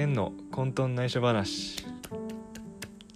[0.00, 1.84] ケンの混沌内緒話。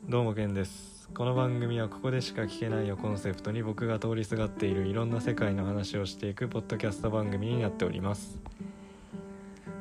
[0.06, 1.08] どうもケンです。
[1.14, 8.38] この番組はここでしか聞けないをコンセプトに僕が通りすがっているいろんな世界の話をしていくポッドキャスト番組になっております、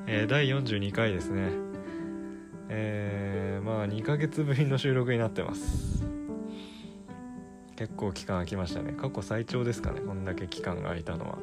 [0.07, 1.49] えー第42回ですね。
[2.69, 6.05] えー、まあ2ヶ月ぶりの収録になってます。
[7.75, 8.93] 結構期間空きましたね。
[8.93, 9.99] 過去最長ですかね。
[9.99, 11.37] こんだけ期間が空いたのは、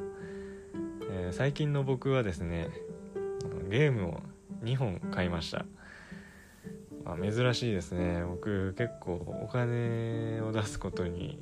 [1.11, 2.71] えー最近の僕はですね
[3.69, 4.21] ゲームを
[4.63, 5.65] 2本買いました、
[7.05, 8.25] まあ、珍しいですね。
[8.25, 11.39] 僕結構お金を出すことに、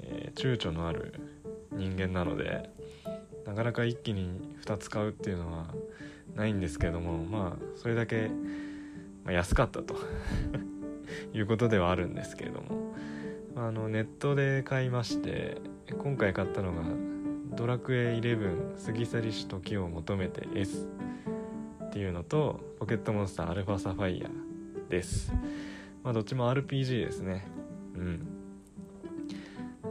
[0.00, 1.14] えー躊躇のある
[1.72, 2.68] 人間なので
[3.46, 5.66] なかなか一気に2つ買うっていうのは
[6.34, 8.30] ないんですけどもまあそれだけ、
[9.24, 9.96] まあ安かったと
[11.32, 12.84] いうことではあるんですけれども。
[13.56, 15.58] あのネットで買いまして
[16.02, 16.82] 今回買ったのが
[17.56, 20.88] 「ドラクエ11過ぎ去りし時を求めて S」
[21.94, 24.28] っていうのと「ポケットモンスターアルファサファイア」
[24.90, 25.32] です。
[26.02, 27.46] まあどっちも RPG ですね。
[27.94, 28.26] うん。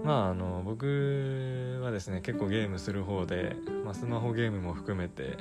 [0.04, 5.38] まああの僕はですね結構ゲームする方で、まあ、スマホゲームも含めて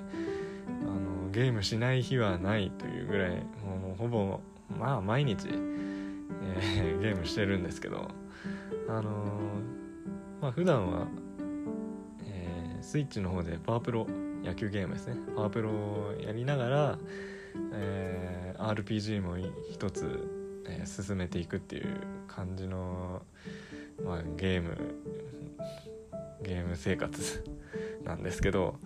[0.82, 3.30] あのゲームしない日はないというぐらい
[3.64, 4.38] もうほぼ
[4.78, 8.08] まあ毎日、えー ゲームしてるんですけど
[8.88, 9.10] あの
[10.40, 11.08] まあ普段は、
[12.24, 14.06] えースイッチの方でパワープロ
[14.42, 15.16] 野球ゲームですね。
[15.34, 16.98] パワープロをやりながら、
[17.72, 19.36] えー RPG も
[19.72, 20.28] 一つ、
[20.66, 23.22] えー進めていくっていう感じの、
[24.04, 24.76] まあ、ゲーム
[26.42, 27.44] ゲーム生活
[28.04, 28.76] なんですけど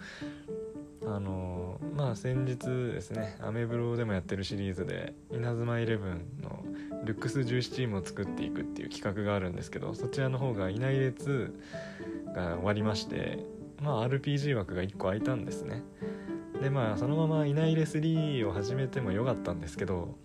[1.05, 6.65] あのまあ先日ですねアメブロでもやってるシリーズで「稲妻イレブン」の
[7.05, 11.55] ルックス17チームを作っていくっていう企画があるんですけどそちらの方が「いない列」
[12.35, 13.39] が終わりまして
[13.83, 15.83] まあ RPG 枠が1個空いたんですね。
[16.61, 20.17] でまあそのまま「いないレ3」を始めてもよかったんですけど、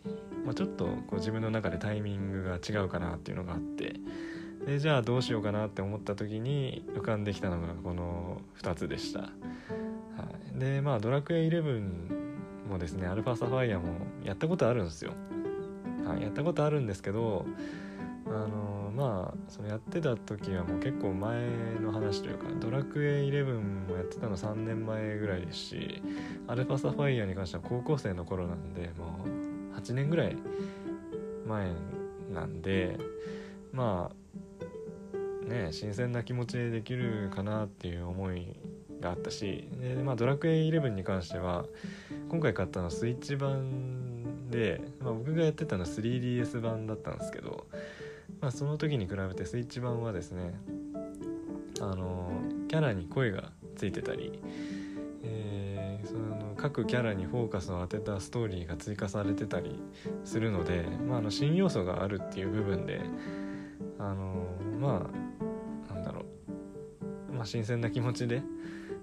[0.46, 3.96] まあ、ちょっとこう自分の中でタイミングが違うかなっていうのがあって
[4.66, 9.30] でじゃあどうしようかなって思った時に浮かんできたのがこの2つでした、は
[10.56, 11.84] い、でまあ「ドラクエ11」
[12.70, 13.88] もですねアルファサファイアも
[14.24, 15.12] やったことあるんですよ、
[16.06, 17.46] はい、やったことあるんですけど
[18.28, 21.50] あのまあそのやってた時はもう結構前
[21.81, 26.02] の話というか「ドラクエイ11」もやってたの3年前ぐらいですし
[26.47, 30.38] アルファサファイアに関しては高校生の頃なんでもう8年ぐらい
[31.47, 31.72] 前
[32.34, 32.97] なんで
[33.72, 38.56] まあね新鮮な気持ちでできるかなっていう思い
[39.00, 41.66] があったしで、まあ、ドラクエイ11に関しては
[42.30, 47.66] 今回買ったのはスイッチ版で、まあ、僕がやってたのは 3DS 版だったんですけど、
[48.40, 50.53] まあ、その時に比べてスイッチ版はですね
[51.80, 52.31] あの
[52.68, 54.40] キャラに声がついてたり、
[55.24, 59.81] えーその各キャラにフォーカスを当てたストーリーが追加されてたり
[60.24, 63.02] するので、まあ、あの新要素があるっていう部分で
[64.00, 64.48] あの
[64.80, 65.09] ま
[65.90, 66.25] あなんだろ
[67.31, 68.42] う、まあ、新鮮な気持ちで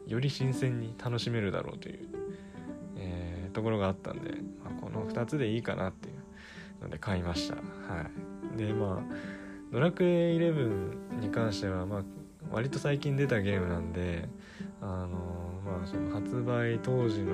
[0.06, 2.08] より新鮮に楽しめるだろうという、
[2.96, 4.30] えーところがあったんで、
[4.62, 6.12] まあ、この2つでいいかなってい
[6.80, 7.56] うので買いました。
[7.56, 7.60] は
[8.02, 8.37] い。
[8.58, 9.14] でまあ
[9.72, 12.02] ドラクエイ11に関してはまあ
[12.50, 14.28] 割と最近出たゲームなんで
[14.82, 15.08] あの
[15.64, 17.32] まあその発売当時の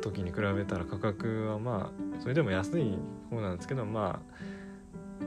[0.00, 2.98] 時に比べたら価格はまあそれでも安い
[3.30, 4.20] 方なんですけどま
[5.20, 5.24] あ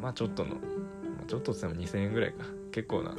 [0.00, 0.60] まあちょっとのま
[1.22, 2.44] あちょっとっつっても2000円ぐらいか。
[2.70, 3.14] 結構な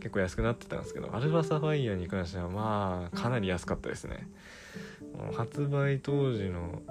[0.00, 4.28] 結構安くなってたんですけどアルファサファイアに関してはまあかなり安かったですね。
[5.36, 6.82] 発売当時の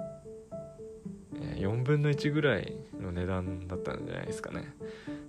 [1.56, 4.74] 4分の1ぐらいの値段だったんじゃないですかね、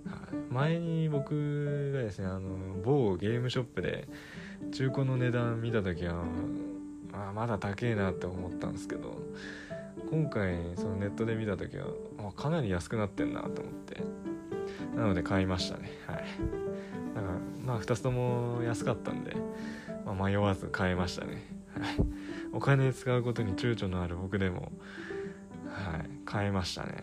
[0.06, 2.40] はい、前に僕がですねあの
[2.84, 4.08] 某ゲームショップで
[4.72, 6.24] 中古の値段見た時は
[7.12, 9.16] あまだ高えなって思ったんですけど
[10.10, 11.86] 今回そのネットで見た時は
[12.18, 14.02] あかなり安くなってんなと思って。
[14.96, 15.90] なので買いましたね。
[16.06, 16.16] はい。
[17.14, 17.34] だから
[17.64, 19.36] まあ2つとも安かったんで、
[20.04, 21.44] まあ、迷わず買いましたね。
[21.78, 21.96] はい。
[22.52, 24.72] お金使うことに躊躇のある僕でも
[25.76, 26.10] はい。
[26.24, 26.94] 買いましたね。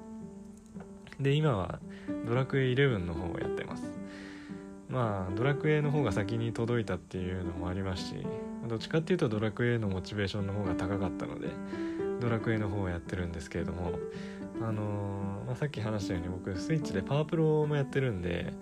[1.20, 1.78] で今は
[2.26, 4.00] ドラクエ11の方をやってます。
[4.88, 8.16] まあドラクエの方が先に届いたっていうのもありますし
[8.68, 11.48] どっちかっていうとドラクエのモチベーションの方が高かったので
[12.20, 13.92] ドラクエの方をやってるんですけれども
[14.60, 18.52] あのーまあ、さっき話したように僕スイッチでパワープロもやってるんで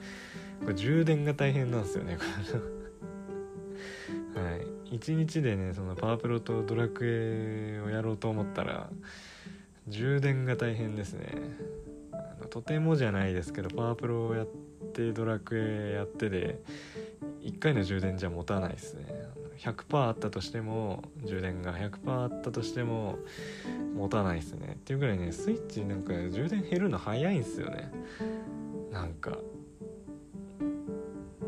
[0.63, 2.17] これ充電が大変なんですよね
[4.35, 4.80] はい。
[4.91, 8.91] 1日でねそのパワプロとドラクエをやろうと思ったら
[9.89, 11.33] 充電が大変ですね。
[12.13, 14.47] あのとてもじゃないですけどパワプロをやっ
[14.93, 16.63] てドラクエやってで
[17.43, 19.07] 1回の充電じゃ持たないですね。
[19.59, 23.19] 100%あったとしても充電が100%あったとしても
[23.95, 24.77] 持たないですね。
[24.77, 27.93] っていうぐらいねスイッチなんか充電減るの早いんすよね。
[28.91, 29.39] なんか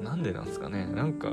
[0.01, 0.87] なんでなんすかね。
[0.87, 1.33] なんか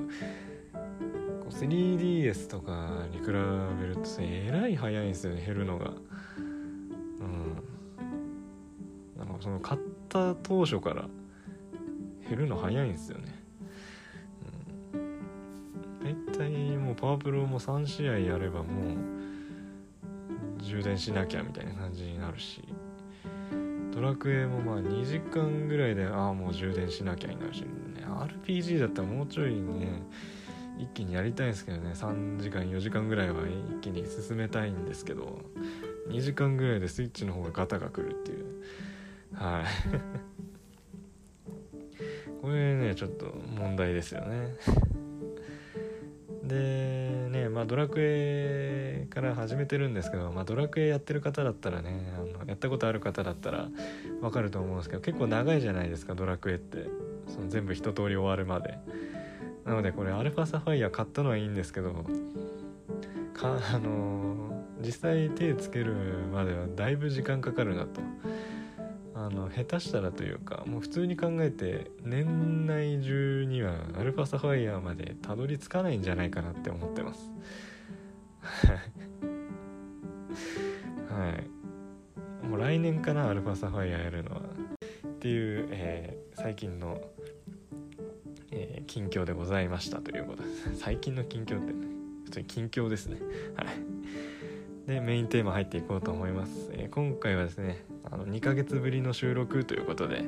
[1.50, 5.92] 3DS とかに比べるとえらい早いんですよね減るのが。
[7.20, 7.64] うん。
[9.18, 11.06] なんかその買った当初から
[12.28, 13.40] 減るの早いんですよね。
[16.04, 22.64] 大体もうパワープロも3試合やればもう充電しなきゃみたいな感じになるし。
[23.92, 27.68] ドラクエもまあ2時間ぐらいでああもう充電しなきゃになるし、ね、
[28.46, 30.04] RPG だったらもうちょいね
[30.80, 31.92] 一気にやりたいんですけどね。
[31.94, 35.40] 3時間4時間ぐらいは一気に進めたいんですけど
[36.10, 38.46] 2時間ぐらいでスイッチの方がガタがくるっていう。
[39.34, 39.66] はい。
[42.42, 44.56] これねちょっと問題ですよね。
[46.44, 53.70] でねまあドラクエから始めてるんですけど、まあ、ドラクエやってる方だったらねあのやったことある方だったら
[54.22, 56.88] わかると思うんですけど結構長いじゃないですかドラクエって。
[57.30, 58.78] その全部一通り終わるまで。
[59.70, 61.94] なのでこれアルファサファイア買ったのはいいんですけど
[63.36, 65.94] かあのー、実際手つける
[66.34, 68.02] まではだいぶ時間かかるなと。
[69.14, 77.30] あの下手したらというかもう普通に考えて年内中にはアルファサファイアまでたどり着かないんじゃないかなって思ってます。
[81.12, 81.30] は
[82.44, 82.48] い。
[82.48, 87.02] もう来年かなアルファサファイアやるのはっていう、えー、最近の
[88.52, 90.44] えー、近況でございましたということ。
[90.44, 91.88] で す最近の近況ってね
[92.26, 93.18] 普通に近況ですね。
[93.56, 93.68] はい。
[94.88, 100.24] でメインテーマ入っていこうと思います、えー、今回はですねあの2ヶ月ぶりの収録ということで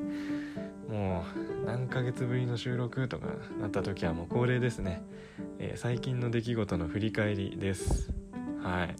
[0.87, 1.25] も
[1.63, 3.25] う何ヶ月ぶりの収録とか
[3.59, 5.01] なった時はもう恒例ですね、
[5.57, 8.11] えー、最近の出来事の振り返りです。
[8.61, 8.95] はい。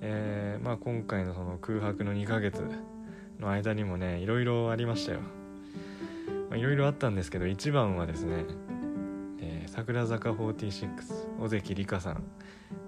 [0.00, 2.62] えー、まあ今回のその空白の2ヶ月
[3.38, 5.20] の間にもねいろいろありましたよ。
[6.54, 8.44] いろいろあったんですけど一番はですね、
[9.40, 12.22] えー、桜坂46尾関里香さん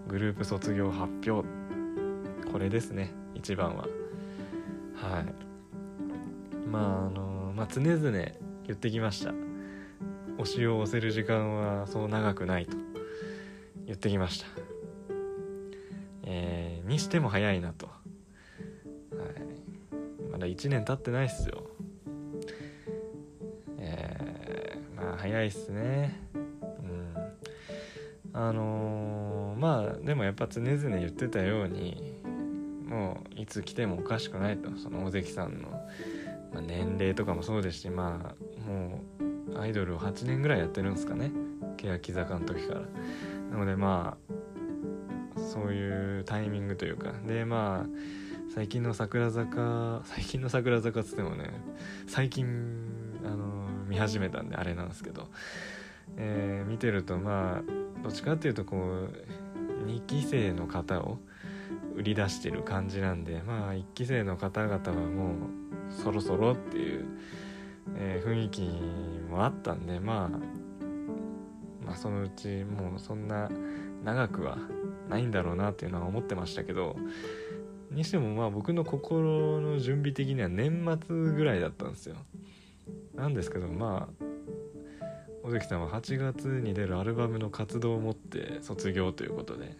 [0.06, 1.46] グループ卒業発表。
[2.50, 3.86] これですね一番は。
[4.94, 6.68] はい。
[6.68, 8.32] まああのまあ常々言
[8.72, 9.32] ってきました。
[10.38, 12.76] 推しを押せる時間はそう長くないと。
[13.86, 14.46] 言ってきました。
[16.24, 17.92] えー、にしても早いなと、は
[20.22, 21.67] い、まだ1年経ってないっすよ。
[25.18, 26.16] 早いっすね。
[26.34, 27.14] うん。
[28.32, 32.14] あのー、まあでもやっぱ常々言ってたように
[32.86, 34.70] もういつ来てもおかしくないと。
[34.76, 35.68] その尾関さんの、
[36.52, 39.00] まあ、年齢とかもそうですしまあも
[39.54, 41.32] うアイドルを8年ぐらいやってるんですかね。
[41.76, 42.80] 欅坂の時から。
[43.50, 44.16] なのでま
[45.36, 47.12] あそういうタイミングというか。
[47.26, 47.86] でまあ
[48.54, 51.50] 最近の桜坂最近の桜坂っつってもね
[52.06, 52.87] 最近
[53.88, 55.28] 見始めたんであれなんですけど、
[56.16, 61.18] えー、見てるとまあどっちかっていうとこう2期生の方を
[61.96, 67.06] 売り出してる感じなんでまあ1期生の方々はもうそろそろっていう、
[67.96, 68.60] えー、雰囲気
[69.30, 70.28] もあったんでまあ
[71.84, 73.50] まあそのうちもうそんな
[74.04, 74.58] 長くは
[75.08, 76.96] ないんだろうなっていうのは思ってましたけど
[77.90, 82.16] にしてもまあ僕の心の準備的には年末ぐらいだったんですよ
[83.14, 84.24] なんですけどまあ
[85.48, 89.76] 尾関さんは8月に出るアルバムの活動をもって卒業ということで、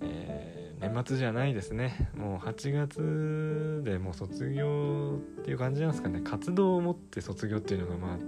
[0.00, 2.10] えー、年末じゃないですね。
[2.16, 6.20] もう8月でもう卒業っていう感じなんですかね。
[6.20, 8.18] 活動をもって卒業っていうのがまあ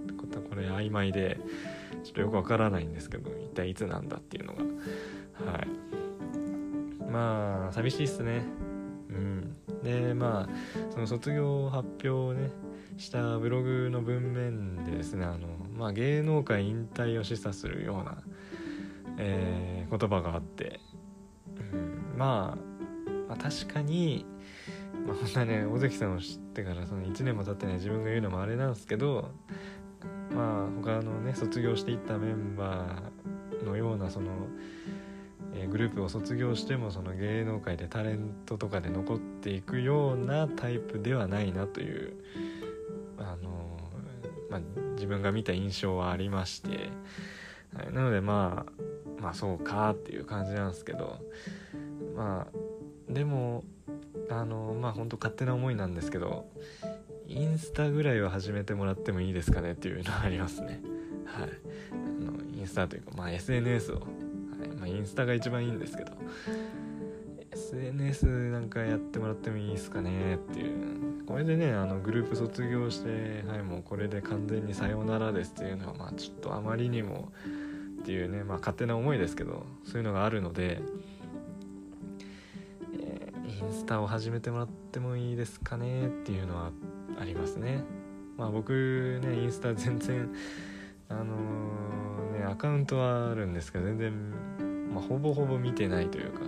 [0.48, 1.38] これ曖昧で
[2.02, 4.62] ちょっとよくわからないんですけど一体いつなんだっていうのが。
[4.62, 5.68] はい。
[7.10, 8.42] まあ寂しいっすね。
[9.10, 9.56] うん。
[9.84, 12.50] でまあその卒業発表をね
[12.98, 18.18] したブログの文面でですねあの、まあ、芸能界引退を示唆するような、
[19.18, 20.80] えー、言葉があって、
[21.72, 24.26] うん、まあ、まあ確かに、
[25.06, 29.30] まあ、ほんなね尾関さんを知ってからその1年も経ってない自分が言うのもあれなんですけど
[30.34, 34.32] まあ他のね卒業していったメンバーのようなその、
[35.54, 42.16] えー、グループを卒業してもその芸能界でタレントとかで残っていくようなタイプではないなという
[43.18, 43.78] あの、
[44.50, 44.60] まあ、
[44.94, 46.90] 自分が見た印象はありまして、
[47.76, 51.20] はい、なのでまあまあそうかっていう感じなんですけど
[52.16, 53.64] まあでも
[54.30, 56.46] あのまあ本当勝手な思いなんですけど
[57.26, 60.80] インスタぐらいは始めてもらってもいいですかねっていうのはありますね。
[61.26, 61.50] はい。
[61.92, 66.12] あのインスタというかまあ SNS を、はい、まあ、インスタが一番いいんですけど
[67.52, 77.28] SNS なんかやってもらってもいいですかねっていうこれでねあのグループ卒業してはいもうこれで完全にさようならですっていうのはまあちょっとあまりにも
[78.00, 80.80] っていうねまあ勝手な思いですけどそういうのがあるので、
[82.98, 86.70] えー、インスタを始めてもらってもいいですかねっていうのは
[87.20, 87.84] ありますね。
[88.38, 90.30] まあ僕ねインスタ全然
[91.10, 94.30] あのー、ねアカウントはあるんですけど全然、
[94.94, 96.40] まあ、ほぼほぼ見てないというか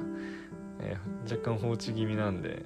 [0.83, 2.65] えー、若干放置気味なんで、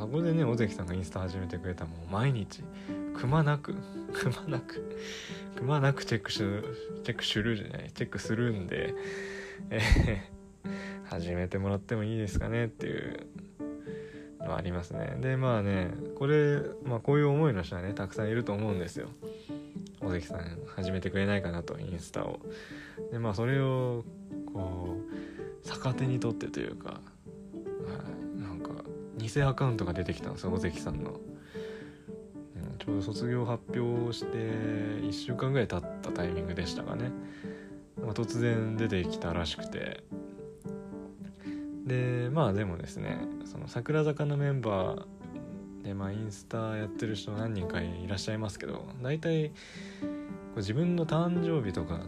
[0.00, 2.62] そこでね尾関さんがインスタ始めてくれたらもう毎日。
[3.14, 3.74] くまなく
[4.14, 4.96] くまなく
[5.54, 6.62] くまなくチェックしチェ
[7.04, 8.94] ックするじゃないチェックするんで、
[9.68, 13.26] えー、始めてもらってもいいですかねっていう
[14.40, 15.18] のはありますね。
[15.20, 19.08] でまあねこれ、まあ、こういう思いの人はねたくさんいると思うんですよ。
[20.00, 22.40] 尾関さん始めてくれないかなとインスタを。
[23.12, 24.04] でまあそれを
[24.54, 24.96] こ
[25.62, 27.00] う逆手にとってというか
[29.28, 37.10] 偽アカウントが出てきたんですよ尾関さんの、うん、ちょうど卒業発表して1週間ぐらい経ったタイミングでしたかね、
[38.00, 40.02] まあ、突然出てきたらしくて。
[41.86, 49.50] でまあでもですねその桜坂のメンバーでまあインスタやってる人何人かいらっしゃいますけど大体
[50.56, 52.00] 自分の誕生日とか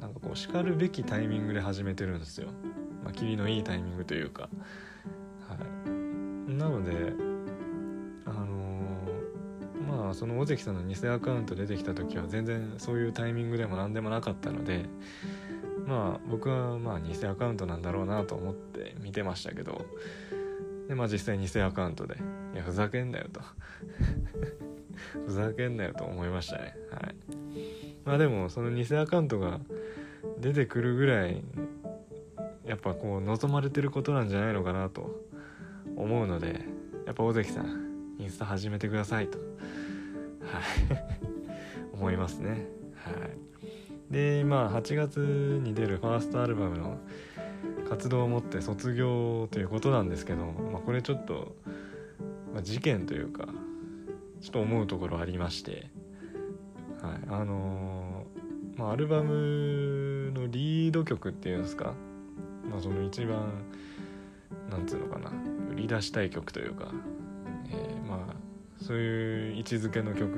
[0.00, 2.48] なんかこう叱るべきタイミングで始めてるんですよ。
[3.04, 4.48] まあ、霧のいいタイミングというか、
[6.66, 7.12] なので
[8.24, 14.86] あのー、まあその尾関さんの偽アカウント出てきた時は全然そういうタイミングでも何でもなかったので
[15.86, 19.86] まあ僕はまあ偽アカウントなんだろうなと思って見てましたけど
[20.88, 22.16] でまあ実際偽アカウントで
[22.54, 23.40] いやふざけんなよと。
[25.26, 26.74] ふざけんなよと思いましたね。
[26.90, 27.14] はい。
[28.04, 29.60] まあでもその偽アカウントが
[30.40, 31.42] 出てくるぐらい
[32.64, 35.26] やっぱこう望まれてることなんじゃないのかなと
[35.96, 36.64] 思うので
[37.06, 39.38] やっぱ尾関さんインスタ始めてくださいと。
[39.38, 39.46] はい。
[41.92, 42.66] 思いますね。
[42.94, 44.12] はい。
[44.12, 46.98] でまあ8月に出るファーストアルバムの
[47.88, 51.54] 活動をもって卒業ということなんですけど、まあ、これちょっと、
[52.52, 53.46] まあ、事件というか
[54.40, 55.88] ちょっと思うところありまして、
[57.00, 61.94] はい、あのー、まあ、アルバムのリード曲っていうんですか
[62.70, 63.64] まあ、その一番
[64.70, 65.30] なんつうのかな
[65.70, 66.90] 売り出したい曲というか、
[67.70, 68.46] えー、まあ
[68.82, 70.28] そういう位置づけの曲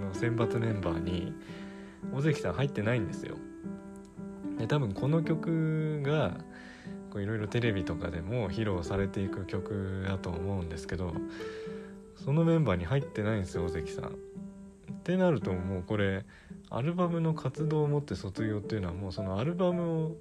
[0.00, 1.32] の選抜メンバーに
[2.12, 3.36] 尾関さん入ってないんですよ。
[4.58, 6.36] で多分この曲が
[7.18, 11.12] いろいろテレビとかでも披露されていく曲だと思うんですけど
[12.16, 14.29] そのメンバーに入ってないんですよ尾関さん。
[15.00, 16.24] ってなるともうこれ
[16.68, 20.16] アルバムの活動をもって卒業っていうのはもうそのアルバムを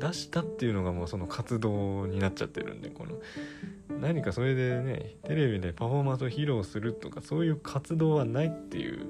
[0.00, 3.12] 出したっていうのがもうその活動になっちゃってるんでこの
[4.00, 9.06] 何かそれでねテレビでパフォーマンスを披露するとかそういう活動はないっていう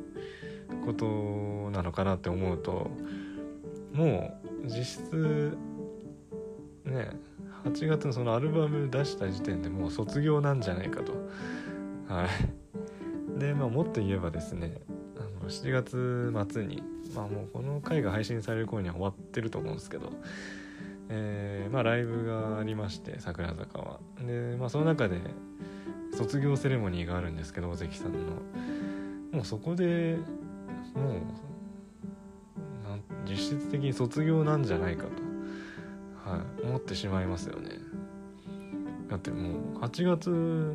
[0.84, 2.90] ことなのかなって思うと
[3.92, 5.56] もう実質
[6.84, 7.10] ね
[7.64, 11.12] 8月のそのアルバム出した時点でもう卒業なんじゃないかと。
[12.08, 12.28] はい。
[13.38, 14.80] でまあもっと言えばですね
[15.16, 16.82] あの7月末に
[17.14, 20.12] まあもうこの回が配信される頃には終わってると思うんですけど
[21.12, 23.98] えー、まあ、ライブがありまして桜坂は。
[24.24, 25.20] で、まあ、その中で
[26.16, 28.18] 卒業セレモニーがあるんですけど尾関さんの。
[29.32, 30.18] もうそこで
[30.94, 31.22] もう
[33.28, 37.79] 実質的に卒業なんじゃないかと、はい、思ってしまいますよね。
[39.10, 40.30] だってもう8月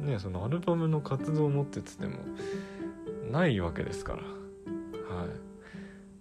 [0.05, 2.17] ねそのアルバムの活動を持ってつっても
[3.31, 4.19] ないわけですから。
[5.15, 5.27] はい。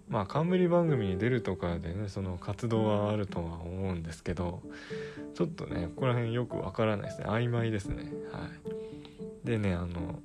[0.07, 4.61] まあ冠番組に出るとかでねその活動はあるとは思うんですけど
[5.33, 7.25] ちょっとねここら辺よくわからないですね。
[7.27, 8.13] 曖昧ですね。
[8.31, 8.47] は
[9.43, 9.47] い。
[9.47, 10.19] でねあの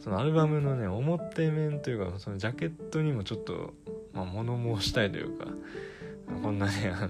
[0.00, 3.74] そのアルバムのね表面というかそのジャケットにもちょっと、
[4.14, 5.46] まあ、物申したいというか
[6.42, 7.08] こんなねあの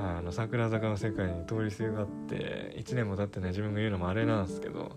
[0.00, 4.96] あの桜坂の世界に通り過ぎがって1年も経ってない自分が言うのもあれなんですけど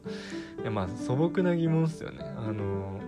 [0.62, 3.00] いやまあ素朴な疑問っすよねあの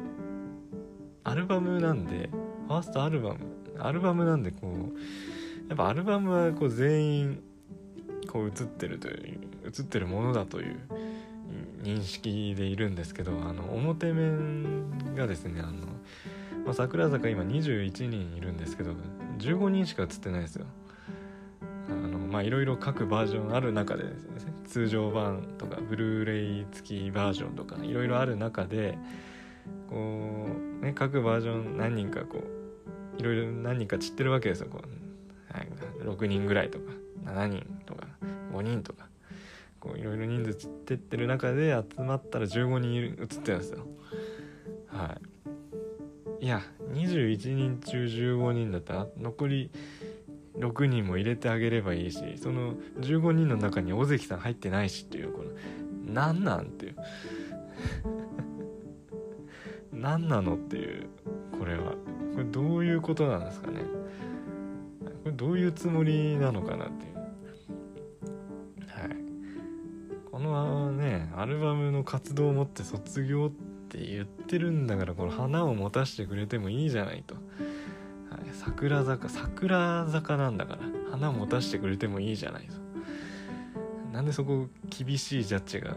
[1.24, 2.30] アルバムなんで
[2.68, 3.40] ファーストアルバム
[3.78, 7.44] アルバムなんでこうやっぱアルバムはこう全員
[8.28, 10.80] こう映ってるという映ってるものだという
[11.84, 15.74] 認識でいるんですけどあの表面がですねあの、
[16.66, 18.94] まあ、桜坂今21人いるんですけど
[19.38, 20.66] 15人しか映ってないですよ。
[22.34, 24.10] まあいろいろ各バージョンある中でで
[24.40, 28.98] すね通常版とかブルーレイ付きバージョンとかいろいろある中で
[29.88, 30.48] こ
[30.82, 34.68] う、ね、各バージョン何人かこういろいろ何人か散ってるわけですよ。
[34.72, 35.68] こう、はい、
[36.02, 36.86] 6人ぐらいとか
[37.26, 38.08] 7人とか
[38.52, 39.06] 5人とか
[39.80, 43.86] こういろいろ人数散ってってる中で集まったら15人映ってるんですよ。
[44.88, 45.20] は
[46.42, 46.46] い。
[46.46, 46.64] いや
[46.94, 49.70] 21人中15人だったら残り
[50.58, 55.50] 6人も入れてあげればいいしその15人の中に尾関さん入ってないしっていうこの
[56.06, 56.96] 何なんっていう。
[59.94, 61.08] 何なのっていう
[61.58, 61.96] これは。
[62.34, 63.82] これどういうことなんですかね。
[65.24, 67.16] これどういうつもりなのかなっていう。
[67.16, 67.22] は
[69.08, 69.16] い。
[70.32, 73.50] このねアルバムの活動をもって卒業っ
[73.90, 77.36] て言ってるんだからこの花を持たせてくれてもいいじゃないと、
[78.66, 80.80] 桜坂桜坂なんだから
[81.12, 82.76] 花持たせてくれてもいいじゃないと
[84.14, 85.96] なんでそこ厳しいジャッジが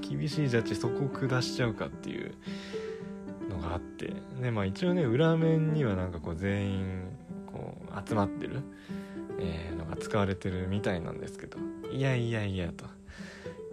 [0.00, 2.34] 厳しいジャッジそこを下しちゃうかっていう
[3.50, 7.02] のがあってでまあ一応ね裏面にはなんかこう全員
[7.46, 8.60] こう集まってる、
[9.40, 11.58] えー、のが使われてるみたいなんですけど
[11.90, 12.84] いやいやいやと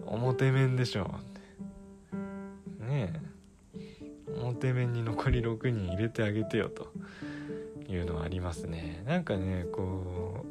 [0.06, 1.20] 表面でしょ
[2.80, 3.36] ねえ。
[4.42, 6.92] 表面に残り6人入れてあげてよと。
[7.88, 9.04] いうのはありますね。
[9.08, 10.46] なんかねこ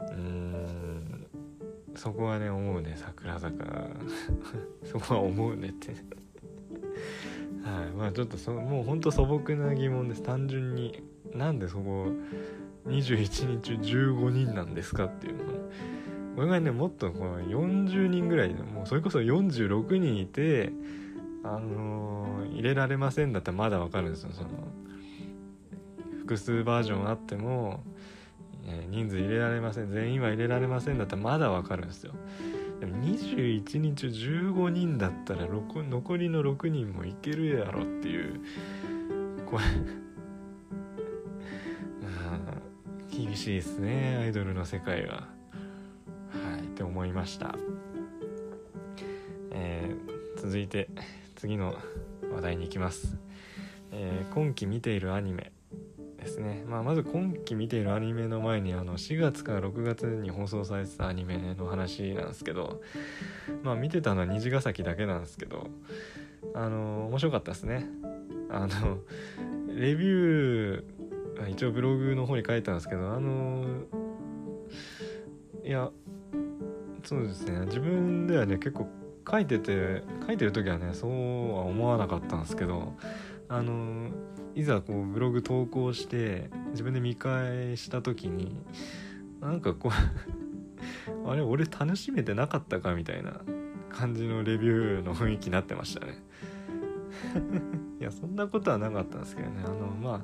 [0.00, 1.26] ううん
[1.94, 3.88] そこはね思うね桜坂。
[4.84, 5.92] そこは思うねって。
[7.62, 10.22] はいまあちょっとそもうほんと素朴な疑問です。
[10.22, 12.08] 単純になんでそこ
[12.86, 15.44] 21人中15人なんですかっていうの。
[16.36, 20.72] これがねもっとこの40人ぐらいもうそれこそ46人いて
[21.44, 24.48] あのー、入れられませんだったらまだわかるんですよその。
[26.24, 27.80] 複数バージョンあっても、
[28.66, 32.14] えー、人数入れられません全員は入れられませんだったらまだわかるんですよ。
[32.80, 38.40] でも21人中15人だったら残りの6人もいけるやろっていう
[39.46, 39.64] これ
[43.24, 45.28] 厳しいですねアイドルの世界は。
[46.32, 47.54] はいって思いました。
[49.50, 50.88] えー、続いて
[51.36, 51.76] 次の
[52.32, 53.16] 話題に行きます、
[53.92, 55.52] えー、今期見ているアニメ。
[56.24, 62.80] ですね、まあ、まず今期見ているアニメの前にあの4月から6月に放送されてたアニメの話なんですけど
[63.62, 65.68] まあ見てたのは虹ヶ崎だけなんですけど
[66.54, 67.86] あの面白かったですね。
[68.50, 68.98] あの
[69.74, 73.64] レビュー一応ブログの方に書いたんですけどあの
[75.64, 75.90] いや
[77.04, 77.66] そうですね。
[77.66, 78.88] 自分ではね結構
[79.30, 82.94] 書いてて書いてる時はねそうは思わなかったんですけど
[83.48, 84.10] あの
[84.54, 88.56] いざこうブログ投稿して自分で見返した時に
[89.40, 89.92] なんかこう
[91.28, 93.40] あれ俺楽しめてなかったかみたいな
[93.90, 96.22] 感じのレビューの雰囲気になってましたね。
[98.00, 99.62] いやそんなことはなかったんですけどね。
[99.64, 100.20] あのまあ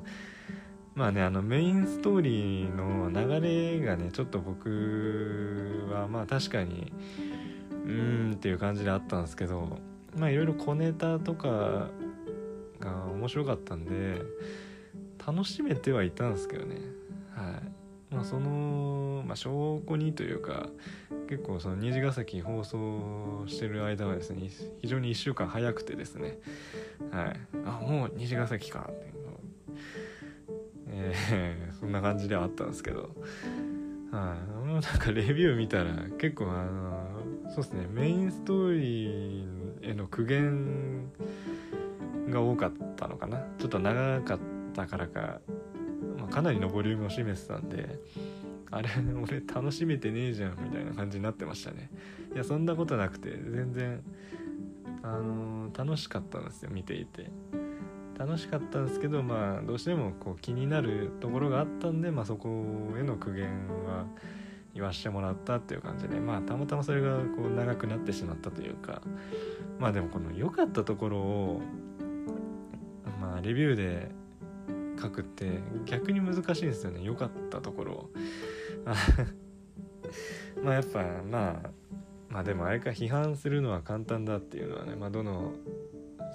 [0.93, 6.91] まあねあのメインストーリーの流れがねちょっと僕はまあ確かに
[7.85, 9.79] うーんっていう感じであったんですけど
[10.17, 11.89] まあいろいろ小ネタとか
[12.81, 14.21] が面白かったんで
[15.25, 16.75] 楽しめてはいたんですけどね。
[17.33, 17.61] は
[18.11, 18.13] い。
[18.13, 20.67] まあその、まあ、証拠にというか
[21.29, 24.49] 結構その虹ヶ崎放送してる間はですね
[24.81, 26.39] 非常に1週間早くてですね。
[27.11, 27.39] はい。
[27.65, 29.31] あもう虹ヶ崎かっていうの
[30.87, 33.15] えー、 そんな感じではあったんですけど。
[34.11, 41.09] はい、なんかレビュー見たら結構あのそうですねメインストーリーへの苦言
[42.31, 43.39] が多かったのかな。
[43.57, 44.39] ちょっと長かっ
[44.73, 45.39] たからか、
[46.17, 47.99] まあ、かなりのボリュームを占めてたんで
[48.71, 48.89] あれ
[49.21, 51.91] 俺楽しめてねえじゃんみたいな感じになってましたね。
[52.33, 54.01] いやそんなことなくて全然
[55.03, 57.29] あのー、楽しかったんですよ見ていて。
[58.17, 63.47] 楽しかったんですけどまあどうしてもこう気になるところがあったんで、まあ、そこへの苦言
[63.87, 64.05] は
[64.75, 69.01] 言わしてもらったっていう感じでまあたまたまそれがこう長くなってしまったというか
[69.79, 71.61] まあでもこの良かったところを
[73.21, 74.09] まあレビューで
[74.99, 77.03] 書くって逆に難しいんですよね。
[77.03, 78.09] 良かったところ
[80.63, 81.69] まあやっぱまあ
[82.29, 85.53] まあでもあれか批判するのは簡単だっていうのはねまあどの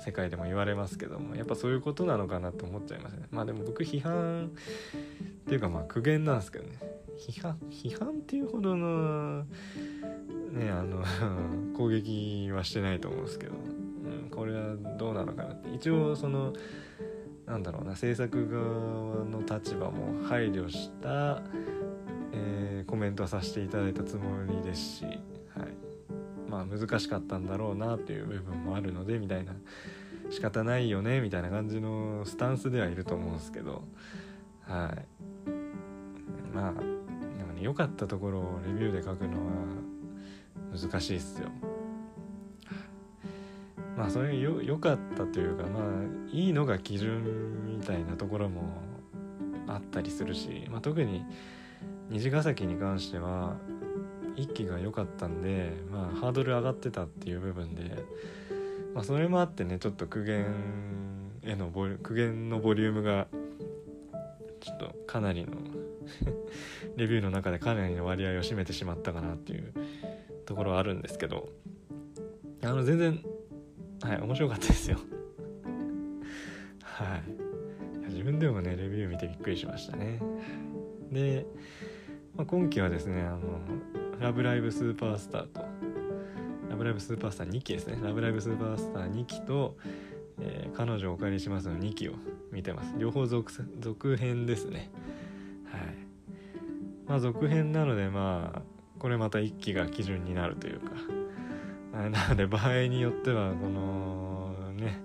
[0.04, 3.26] 世界でも言われますけどもやっぱそういうことなのかなと思っちゃいますね。
[3.30, 4.50] まあでも僕批判っ
[5.48, 6.78] ていうかまあ苦言なんですけどね。
[7.18, 9.44] 批判批判っていうほどの
[10.52, 11.02] ねあの
[11.76, 13.75] 攻撃はしてないと思うんですけど。
[14.36, 15.74] これはどうなのかなって。
[15.74, 16.52] 一応その
[17.46, 21.42] なんだろうな制作側の立場も配慮した、
[22.32, 25.16] えー、コメントはさせていただいたつもりですし、はい、
[26.48, 29.54] まあ難しかったんだろうなっていう部分もあるのでみたいな。
[30.30, 33.84] 仕方ないよねみたいな感じのスタンスではいると思うんですけど
[34.62, 35.46] はい。
[36.54, 39.52] まあでもね良かったところをレビューで書くのは
[40.76, 41.48] 難しいっすよ。
[43.96, 45.82] まあそれよ良かったというかまあ
[46.30, 48.62] いいのが基準みたいなところも
[49.66, 51.24] あったりするし、まあ、特に
[52.10, 53.56] 虹ヶ崎に関しては
[54.36, 58.04] 1期が良かったんで、まあ、ハードル上がってたっていう部分で、
[58.94, 60.46] まあ、それもあってねちょっと苦言
[61.42, 63.26] へのボリ苦言のボリュームが
[64.60, 65.52] ちょっとかなりの
[66.96, 69.72] レビューの中でかなりの割合を占めてしまったかなっていう
[70.44, 71.48] ところはあるんですけど
[72.62, 73.24] あの全然
[74.02, 74.98] はい面白かったですよ。
[76.82, 77.46] はい。
[78.08, 80.20] 自分でもねレビュー見てびっくりしましたね。
[81.10, 81.46] で、
[82.36, 83.60] まあ、今期はですねあの
[84.20, 85.60] 「ラブライブスーパースター」と
[86.68, 89.76] 「ラブライブスーパースター」2期ですね「ラブライブスーパースター」2期と、
[90.40, 92.12] えー、彼女をお借りします」の2期を
[92.52, 92.94] 見てます。
[92.98, 94.90] 両方続続編ですね。
[95.70, 95.80] はい。
[97.06, 98.62] まあ続編なのでまあ
[98.98, 101.15] これまた1期が基準になるというか。
[102.10, 105.00] なので場合によってはこのね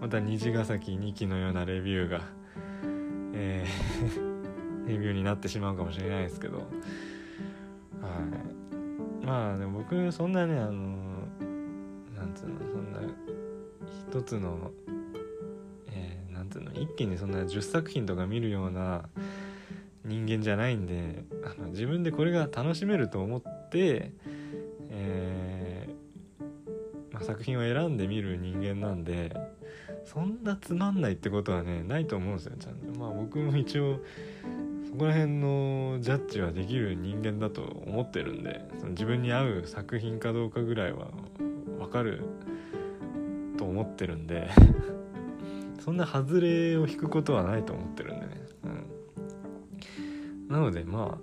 [0.00, 2.20] また虹ヶ崎2期のようなレビューが
[3.34, 4.36] えー
[4.86, 6.58] レビューになってしまうかもしれないですけど。
[6.58, 6.66] はい。
[9.26, 10.72] まあでも僕そんなねあの
[12.14, 13.00] なんつうのそんな
[14.08, 14.70] 一つの
[15.88, 19.08] えー、なんつうの一気にそんな10作品とか見るような
[20.04, 24.12] 人間じゃないんであの自分でこれが楽しめると思って
[27.16, 29.34] まあ、作品を選んで見る人間なんで
[30.04, 32.98] そんなつまんないってことはねないと思うんですよちゃんと。
[32.98, 34.00] まあ僕も一応
[34.86, 41.08] そこら辺のジャッジはできる人間だと思ってるんでその自分に合う作品かどうかぐらいは
[41.78, 42.22] 分かる
[43.56, 44.50] と思ってるんで
[45.80, 48.42] そんな外れを引くことはないと思ってるんでね、
[50.48, 51.18] うん、なのでま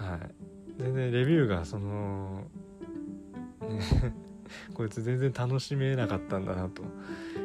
[0.00, 0.34] あはい。
[0.78, 2.44] 全然レビューがその
[3.60, 4.23] ね
[4.74, 6.82] こいつ全然楽しめなかったんだなと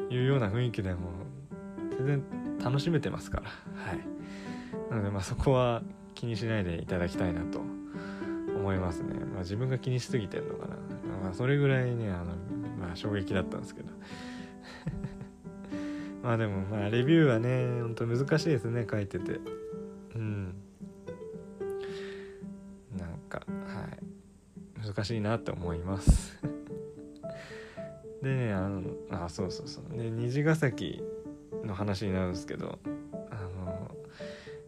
[0.09, 1.11] いうような雰囲気でも
[1.97, 2.23] 全然
[2.63, 3.49] 楽しめてますから。
[3.75, 3.99] はい。
[4.89, 5.81] なのでまあそこは
[6.15, 7.61] 気にしないでいただきたいなと
[8.55, 9.13] 思いますね。
[9.25, 10.75] まあ自分が気にしすぎてんのかな。
[11.23, 12.25] まあそれぐらいねあの
[12.79, 13.89] まあ衝撃だったんですけど。
[16.23, 19.39] まあでもまあレビューはねほんと難しいですね書いてて。
[20.15, 20.55] うん。
[22.97, 24.85] なんかはい。
[24.85, 26.37] 難しいなって思います。
[28.21, 29.97] でねあのあそうそうそう。
[29.97, 31.01] で虹ヶ崎
[31.63, 32.79] の話になるんですけど
[33.31, 33.91] あの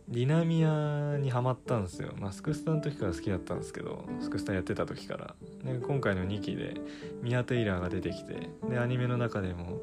[0.07, 5.35] ディナミアにハマったんですよ、まあ、スクスタの時から好きだったんですけどスクスタやってた時から。
[5.63, 6.75] で今回の2期で
[7.21, 9.81] ミア・テイラーが出てきてでアニメの中でも、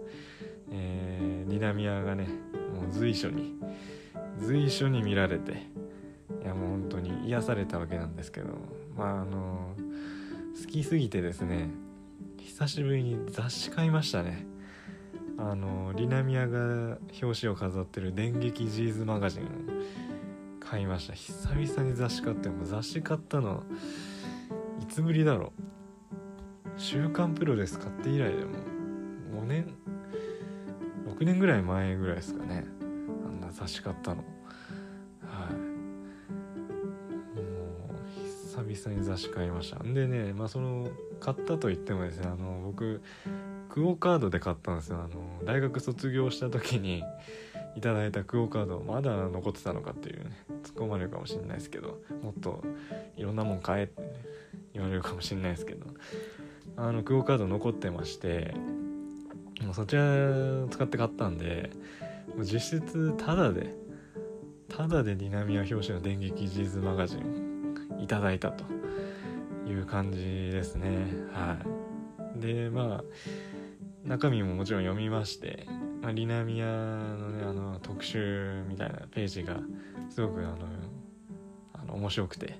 [0.70, 2.28] えー、ディナミアがね
[2.74, 3.54] もう随所に
[4.38, 5.52] 随所に見られて
[6.42, 8.48] いやもう本当に癒されたわけなんですけど
[8.96, 9.74] まああの
[10.60, 11.70] 好きすぎてですね
[12.48, 14.46] 久しぶりに雑誌買いましたね。
[15.36, 19.44] あのリナミアが表紙を飾ってる電撃ジーズマガジン
[20.58, 21.12] 買いました。
[21.12, 23.64] 久々に雑誌買っても雑誌買ったの
[24.80, 25.52] いつぶりだろ
[26.66, 26.70] う。
[26.78, 28.56] 週刊プロレス買って以来でも
[29.42, 29.74] 5年
[31.06, 32.64] 6年ぐらい前ぐらいですかね。
[33.26, 34.24] あんな雑誌買ったの。
[38.64, 39.82] 久々に雑誌買いました。
[39.82, 40.88] でねまあその
[41.20, 43.00] 買ったと言ってもですねあの僕
[43.68, 44.98] クオ・カードで買ったんですよ。
[44.98, 47.02] あの大学卒業した時に
[47.76, 52.62] いただいたクオ・カードまだ残ってたのかっていうね突っ込まれるかもしれないですけどもっと
[53.16, 54.08] いろんなもん買えって、ね、
[54.74, 55.86] 言われるかもしれないですけど
[56.76, 58.54] あのクオ・カード残ってまして
[59.62, 60.02] もうそちら
[60.70, 61.70] 使って買ったんで
[62.34, 63.74] もう実質タダで
[64.68, 67.37] タダでディナミア表紙の電撃ジーズマガジン
[67.98, 68.64] いただいたと
[69.66, 71.06] いう感じですね。
[71.32, 71.56] は
[72.36, 72.40] い。
[72.40, 73.04] でまあ
[74.04, 75.66] 中身ももちろん読みまして、
[76.02, 79.56] まあ、リナミアのねあの特集みたいなページが
[80.08, 80.56] すごくあの
[81.74, 82.56] あの面白くて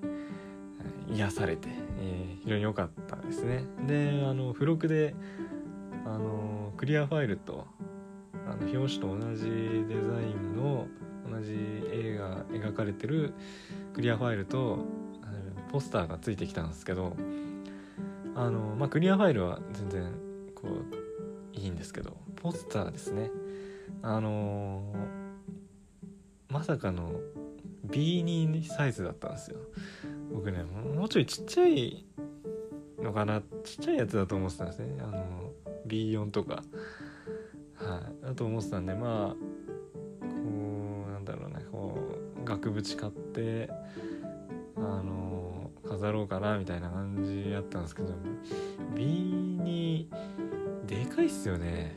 [1.11, 1.69] 癒されて、
[2.01, 3.65] えー、非常に良かったですね。
[3.87, 5.15] であの付録で
[6.05, 7.67] あのクリアファイルと
[8.47, 10.87] あの表紙と同じデザインの
[11.31, 11.55] 同じ
[11.93, 13.35] 絵が描かれてる
[13.95, 14.87] クリアファイルと
[15.71, 17.17] ポスターがついてきたんですけど
[18.35, 20.13] あのまあクリアファイルは全然
[20.55, 23.31] こういいんですけどポスターですね。
[24.03, 24.95] あの
[26.49, 27.21] まさかの
[27.87, 29.59] B2 サイズだったんですよ。
[30.33, 32.05] 僕ねもうちょいちっちゃい
[33.01, 34.97] のかなちっちゃいやつだと思ってたんですね。
[35.01, 35.53] あの
[35.87, 36.63] B4 とか。
[37.75, 38.25] はい。
[38.25, 39.37] だと思ってたんでまあ
[40.21, 40.27] こ
[41.09, 41.99] うなんだろうねこ
[42.41, 43.71] う額縁買って
[44.77, 45.38] あの
[45.99, 48.15] 飾ろうかなみたいな感じやったんですけど
[48.95, 50.07] B2
[50.87, 51.97] でかいっすよね。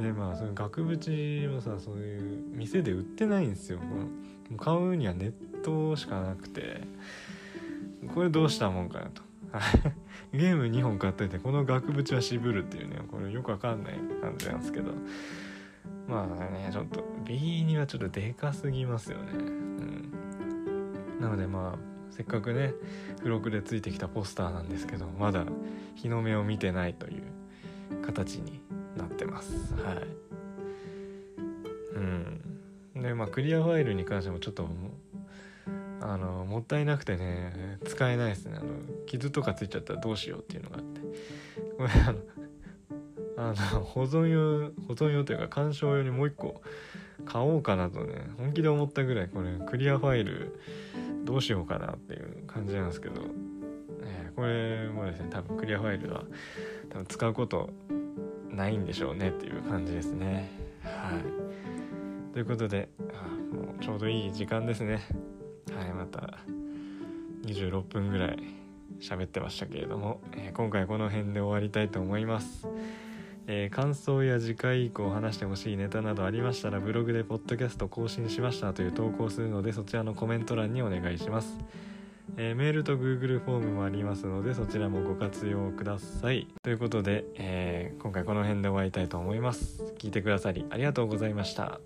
[0.00, 3.78] でまあその額縁もさそういう店で売ってないんですよ。
[4.58, 6.82] 買うにはネットしかなくて。
[8.14, 9.22] これどうしたもんかなと。
[10.34, 14.92] ゲーム2本買っといてこの額縁は渋るっていうねこれよくわかんない感じなんですけど。
[16.08, 19.32] まあねちょっと B2 はちょっとでかすぎますよね。
[19.34, 20.12] うん。
[21.20, 22.74] なのでまあせっかくね
[23.16, 25.44] 付録でついてきたポスターなんですけどまだ
[25.94, 27.22] 日の目を見てないという
[28.04, 28.60] 形に
[28.96, 29.74] なってます。
[29.74, 29.96] はい。
[31.94, 33.02] うん。
[33.02, 34.68] でまあクリアファイルに関してもちょっと
[36.00, 38.58] あのもったいなくてね使えないですね。
[38.60, 38.72] あの
[39.06, 41.00] 傷とかついちゃったらどうしようっていうのがあって。
[41.76, 42.18] これあの
[43.36, 46.60] あの保存用保存用というか鑑賞用にもう一個
[47.24, 50.58] 買おうかなとね本気で思ったぐらいこれクリアファイル
[51.24, 53.22] どうしようかなっていう感じなんですけど、
[54.02, 56.24] えー、これもですね多分クリアファイルは
[56.90, 57.70] 多分使うこと
[58.50, 60.50] ないんでしょうねっていう感じですね。
[60.82, 62.32] はい。
[62.32, 65.02] ということであもうちょうどいい時間ですね。
[65.74, 66.38] はいまた
[67.44, 68.38] 26分ぐらい
[69.00, 72.68] 喋ってましたけれども、えー、今回この辺で終わりたいと思います。
[73.46, 81.58] えー、感想や次回以降話してほしいネタなどありましたらブログでポッドキャスト更新しましたという投稿するのでそちらのコメント欄にお願いします、
[82.36, 86.46] えー、メールと Google フォームもありますのでそちらもご活用ください。
[86.62, 89.92] ということで、えー、今回この辺で終わりたいと思います。
[89.98, 91.80] 聞いてくださりありがとうございました。